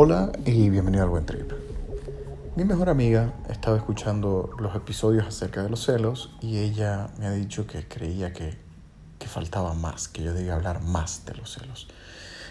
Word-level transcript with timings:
Hola 0.00 0.30
y 0.44 0.70
bienvenido 0.70 1.02
al 1.02 1.10
Buen 1.10 1.26
Trip. 1.26 1.50
Mi 2.54 2.62
mejor 2.62 2.88
amiga 2.88 3.34
estaba 3.48 3.76
escuchando 3.76 4.48
los 4.60 4.76
episodios 4.76 5.26
acerca 5.26 5.64
de 5.64 5.70
los 5.70 5.84
celos 5.84 6.36
y 6.40 6.58
ella 6.58 7.08
me 7.18 7.26
ha 7.26 7.32
dicho 7.32 7.66
que 7.66 7.88
creía 7.88 8.32
que, 8.32 8.56
que 9.18 9.26
faltaba 9.26 9.74
más, 9.74 10.06
que 10.06 10.22
yo 10.22 10.34
debía 10.34 10.54
hablar 10.54 10.82
más 10.82 11.24
de 11.26 11.34
los 11.34 11.52
celos. 11.52 11.88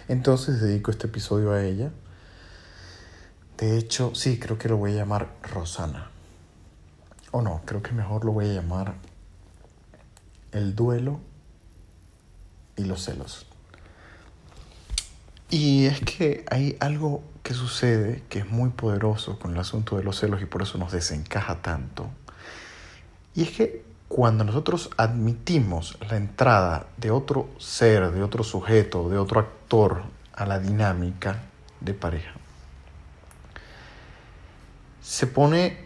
Entonces 0.10 0.60
dedico 0.60 0.92
este 0.92 1.08
episodio 1.08 1.54
a 1.54 1.64
ella. 1.64 1.94
De 3.58 3.78
hecho, 3.78 4.14
sí, 4.14 4.38
creo 4.40 4.58
que 4.58 4.68
lo 4.68 4.76
voy 4.76 4.92
a 4.92 4.96
llamar 4.96 5.34
Rosana. 5.42 6.12
O 7.32 7.42
no, 7.42 7.62
creo 7.64 7.82
que 7.82 7.94
mejor 7.94 8.26
lo 8.26 8.34
voy 8.34 8.50
a 8.50 8.54
llamar 8.56 8.96
El 10.52 10.76
duelo 10.76 11.22
y 12.76 12.84
los 12.84 13.06
celos. 13.06 13.48
Y 15.50 15.86
es 15.86 16.02
que 16.02 16.46
hay 16.52 16.76
algo 16.80 17.24
que 17.42 17.54
sucede 17.54 18.24
que 18.28 18.40
es 18.40 18.50
muy 18.50 18.70
poderoso 18.70 19.40
con 19.40 19.54
el 19.54 19.60
asunto 19.60 19.96
de 19.96 20.04
los 20.04 20.20
celos 20.20 20.42
y 20.42 20.46
por 20.46 20.62
eso 20.62 20.78
nos 20.78 20.92
desencaja 20.92 21.62
tanto. 21.62 22.10
Y 23.34 23.44
es 23.44 23.52
que 23.52 23.86
cuando 24.10 24.44
nosotros 24.44 24.90
admitimos 24.98 25.98
la 26.10 26.18
entrada 26.18 26.88
de 26.98 27.12
otro 27.12 27.50
ser, 27.58 28.12
de 28.12 28.24
otro 28.24 28.44
sujeto, 28.44 29.10
de 29.10 29.18
otro 29.18 29.40
actor 29.40 30.04
a 30.34 30.46
la 30.46 30.60
dinámica 30.60 31.44
de 31.80 31.94
pareja, 31.94 32.34
se 35.02 35.28
pone 35.28 35.86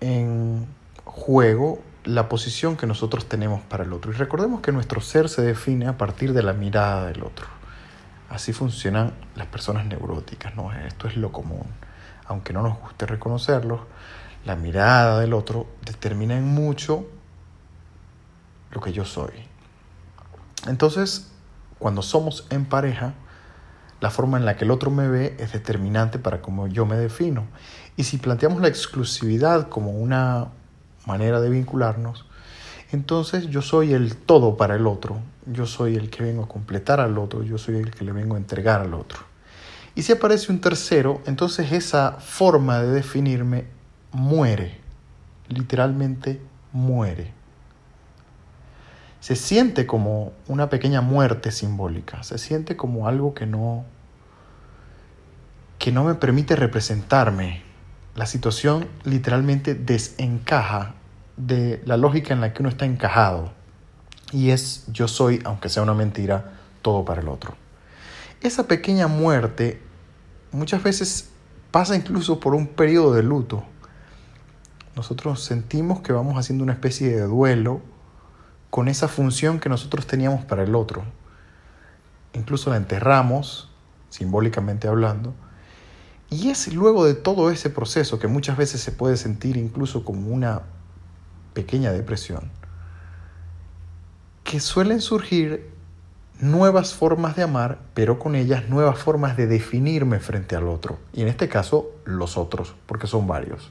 en 0.00 0.66
juego 1.04 1.82
la 2.04 2.28
posición 2.28 2.76
que 2.76 2.86
nosotros 2.86 3.26
tenemos 3.26 3.62
para 3.62 3.84
el 3.84 3.92
otro. 3.92 4.10
Y 4.10 4.14
recordemos 4.14 4.60
que 4.60 4.72
nuestro 4.72 5.00
ser 5.00 5.28
se 5.28 5.40
define 5.40 5.86
a 5.86 5.96
partir 5.96 6.34
de 6.34 6.42
la 6.42 6.52
mirada 6.52 7.06
del 7.06 7.22
otro. 7.22 7.59
Así 8.30 8.52
funcionan 8.52 9.12
las 9.34 9.48
personas 9.48 9.84
neuróticas, 9.86 10.54
¿no? 10.54 10.72
Esto 10.72 11.08
es 11.08 11.16
lo 11.16 11.32
común. 11.32 11.66
Aunque 12.26 12.52
no 12.52 12.62
nos 12.62 12.78
guste 12.78 13.04
reconocerlo, 13.04 13.86
la 14.44 14.54
mirada 14.54 15.18
del 15.20 15.34
otro 15.34 15.66
determina 15.84 16.36
en 16.36 16.46
mucho 16.46 17.06
lo 18.70 18.80
que 18.80 18.92
yo 18.92 19.04
soy. 19.04 19.32
Entonces, 20.68 21.32
cuando 21.80 22.02
somos 22.02 22.46
en 22.50 22.66
pareja, 22.66 23.14
la 24.00 24.10
forma 24.10 24.38
en 24.38 24.44
la 24.44 24.56
que 24.56 24.64
el 24.64 24.70
otro 24.70 24.92
me 24.92 25.08
ve 25.08 25.36
es 25.40 25.52
determinante 25.52 26.20
para 26.20 26.40
cómo 26.40 26.68
yo 26.68 26.86
me 26.86 26.96
defino. 26.96 27.48
Y 27.96 28.04
si 28.04 28.18
planteamos 28.18 28.62
la 28.62 28.68
exclusividad 28.68 29.68
como 29.68 29.90
una 29.90 30.50
manera 31.04 31.40
de 31.40 31.50
vincularnos, 31.50 32.26
entonces 32.92 33.48
yo 33.48 33.62
soy 33.62 33.92
el 33.92 34.16
todo 34.16 34.56
para 34.56 34.74
el 34.74 34.86
otro, 34.86 35.18
yo 35.46 35.66
soy 35.66 35.96
el 35.96 36.10
que 36.10 36.22
vengo 36.22 36.44
a 36.44 36.48
completar 36.48 37.00
al 37.00 37.18
otro, 37.18 37.42
yo 37.42 37.58
soy 37.58 37.76
el 37.76 37.90
que 37.90 38.04
le 38.04 38.12
vengo 38.12 38.34
a 38.34 38.38
entregar 38.38 38.80
al 38.80 38.94
otro. 38.94 39.20
Y 39.94 40.02
si 40.02 40.12
aparece 40.12 40.52
un 40.52 40.60
tercero, 40.60 41.20
entonces 41.26 41.72
esa 41.72 42.12
forma 42.12 42.80
de 42.80 42.90
definirme 42.90 43.66
muere, 44.12 44.78
literalmente 45.48 46.40
muere. 46.72 47.32
Se 49.20 49.36
siente 49.36 49.86
como 49.86 50.32
una 50.48 50.70
pequeña 50.70 51.00
muerte 51.00 51.50
simbólica, 51.52 52.22
se 52.22 52.38
siente 52.38 52.76
como 52.76 53.06
algo 53.06 53.34
que 53.34 53.46
no 53.46 53.84
que 55.78 55.92
no 55.92 56.04
me 56.04 56.14
permite 56.14 56.56
representarme. 56.56 57.62
La 58.14 58.26
situación 58.26 58.86
literalmente 59.02 59.74
desencaja 59.74 60.94
de 61.46 61.82
la 61.86 61.96
lógica 61.96 62.34
en 62.34 62.40
la 62.40 62.52
que 62.52 62.62
uno 62.62 62.68
está 62.68 62.84
encajado. 62.84 63.52
Y 64.32 64.50
es 64.50 64.84
yo 64.92 65.08
soy, 65.08 65.40
aunque 65.44 65.68
sea 65.68 65.82
una 65.82 65.94
mentira, 65.94 66.52
todo 66.82 67.04
para 67.04 67.20
el 67.20 67.28
otro. 67.28 67.54
Esa 68.40 68.66
pequeña 68.66 69.06
muerte 69.06 69.82
muchas 70.52 70.82
veces 70.82 71.30
pasa 71.70 71.96
incluso 71.96 72.40
por 72.40 72.54
un 72.54 72.66
periodo 72.66 73.14
de 73.14 73.22
luto. 73.22 73.64
Nosotros 74.96 75.42
sentimos 75.42 76.00
que 76.00 76.12
vamos 76.12 76.36
haciendo 76.36 76.64
una 76.64 76.72
especie 76.72 77.10
de 77.10 77.22
duelo 77.22 77.80
con 78.70 78.88
esa 78.88 79.08
función 79.08 79.60
que 79.60 79.68
nosotros 79.68 80.06
teníamos 80.06 80.44
para 80.44 80.62
el 80.62 80.74
otro. 80.74 81.02
Incluso 82.34 82.70
la 82.70 82.76
enterramos, 82.76 83.70
simbólicamente 84.10 84.88
hablando, 84.88 85.34
y 86.28 86.50
es 86.50 86.72
luego 86.72 87.04
de 87.04 87.14
todo 87.14 87.50
ese 87.50 87.70
proceso 87.70 88.20
que 88.20 88.28
muchas 88.28 88.56
veces 88.56 88.80
se 88.80 88.92
puede 88.92 89.16
sentir 89.16 89.56
incluso 89.56 90.04
como 90.04 90.30
una 90.30 90.62
pequeña 91.52 91.92
depresión, 91.92 92.50
que 94.44 94.60
suelen 94.60 95.00
surgir 95.00 95.70
nuevas 96.40 96.94
formas 96.94 97.36
de 97.36 97.42
amar, 97.42 97.78
pero 97.94 98.18
con 98.18 98.34
ellas 98.34 98.68
nuevas 98.68 98.98
formas 98.98 99.36
de 99.36 99.46
definirme 99.46 100.18
frente 100.20 100.56
al 100.56 100.68
otro. 100.68 100.98
Y 101.12 101.22
en 101.22 101.28
este 101.28 101.48
caso, 101.48 101.90
los 102.04 102.36
otros, 102.36 102.74
porque 102.86 103.06
son 103.06 103.26
varios. 103.26 103.70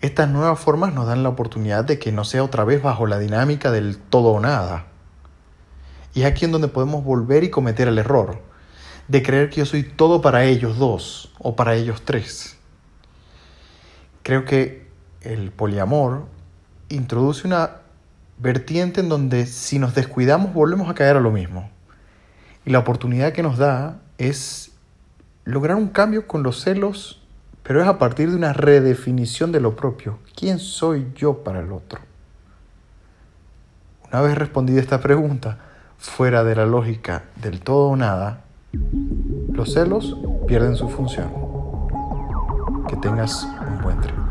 Estas 0.00 0.28
nuevas 0.28 0.60
formas 0.60 0.92
nos 0.92 1.06
dan 1.06 1.22
la 1.22 1.30
oportunidad 1.30 1.84
de 1.84 1.98
que 1.98 2.12
no 2.12 2.24
sea 2.24 2.44
otra 2.44 2.64
vez 2.64 2.82
bajo 2.82 3.06
la 3.06 3.18
dinámica 3.18 3.70
del 3.70 3.96
todo 3.98 4.28
o 4.28 4.40
nada. 4.40 4.86
Y 6.14 6.20
es 6.20 6.26
aquí 6.26 6.44
en 6.44 6.52
donde 6.52 6.68
podemos 6.68 7.04
volver 7.04 7.42
y 7.42 7.50
cometer 7.50 7.88
el 7.88 7.98
error 7.98 8.38
de 9.08 9.22
creer 9.22 9.50
que 9.50 9.56
yo 9.56 9.66
soy 9.66 9.82
todo 9.82 10.20
para 10.20 10.44
ellos 10.44 10.78
dos 10.78 11.32
o 11.38 11.56
para 11.56 11.74
ellos 11.74 12.02
tres. 12.04 12.56
Creo 14.22 14.44
que 14.44 14.83
el 15.24 15.50
poliamor 15.50 16.26
introduce 16.88 17.46
una 17.46 17.70
vertiente 18.38 19.00
en 19.00 19.08
donde 19.08 19.46
si 19.46 19.78
nos 19.78 19.94
descuidamos 19.94 20.52
volvemos 20.52 20.88
a 20.88 20.94
caer 20.94 21.16
a 21.16 21.20
lo 21.20 21.30
mismo. 21.30 21.70
Y 22.64 22.70
la 22.70 22.78
oportunidad 22.78 23.32
que 23.32 23.42
nos 23.42 23.58
da 23.58 24.00
es 24.18 24.72
lograr 25.44 25.76
un 25.76 25.88
cambio 25.88 26.26
con 26.26 26.42
los 26.42 26.62
celos, 26.62 27.22
pero 27.62 27.82
es 27.82 27.88
a 27.88 27.98
partir 27.98 28.30
de 28.30 28.36
una 28.36 28.52
redefinición 28.52 29.52
de 29.52 29.60
lo 29.60 29.76
propio. 29.76 30.18
¿Quién 30.36 30.58
soy 30.58 31.12
yo 31.14 31.44
para 31.44 31.60
el 31.60 31.72
otro? 31.72 32.00
Una 34.10 34.20
vez 34.22 34.36
respondida 34.36 34.80
esta 34.80 35.00
pregunta, 35.00 35.58
fuera 35.98 36.44
de 36.44 36.54
la 36.54 36.66
lógica 36.66 37.24
del 37.36 37.60
todo 37.60 37.88
o 37.88 37.96
nada, 37.96 38.44
los 39.52 39.72
celos 39.72 40.16
pierden 40.46 40.76
su 40.76 40.88
función. 40.88 41.30
Que 42.88 42.96
tengas 42.96 43.44
un 43.44 43.82
buen 43.82 44.00
tren. 44.00 44.23